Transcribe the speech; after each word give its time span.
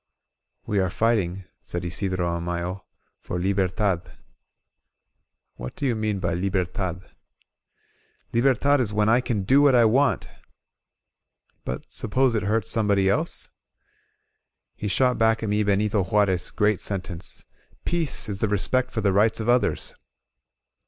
We 0.65 0.79
are 0.79 0.89
fighting," 0.89 1.43
said 1.61 1.85
Isidro 1.85 2.27
Amayo, 2.27 2.85
"for 3.19 3.37
Liber 3.37 3.67
tad." 3.67 4.01
"What 5.57 5.75
do 5.75 5.85
you 5.85 5.95
mean 5.95 6.17
by 6.17 6.33
Libertad?" 6.33 7.03
"Libertad 8.33 8.79
is 8.79 8.91
when 8.91 9.09
I 9.09 9.21
can 9.21 9.43
do 9.43 9.61
what 9.61 9.75
I 9.75 9.83
wantT* 9.85 10.27
"But 11.63 11.91
suppose 11.91 12.33
it 12.33 12.41
hurts 12.41 12.71
somebody 12.71 13.09
else?" 13.11 13.51
He 14.75 14.87
shot 14.87 15.19
back 15.19 15.43
at 15.43 15.49
me 15.49 15.61
Benito 15.61 16.03
Juarez' 16.03 16.49
great 16.49 16.79
sentence: 16.79 17.45
"Peace 17.85 18.27
is 18.27 18.39
the 18.39 18.47
respect 18.49 18.89
for 18.89 19.01
the 19.01 19.13
rights 19.13 19.39
of 19.39 19.47
others 19.49 19.93